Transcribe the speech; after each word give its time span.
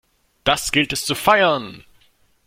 Das 0.45 0.71
gilt 0.71 0.93
es 0.93 1.05
zu 1.05 1.13
feiern! 1.13 1.83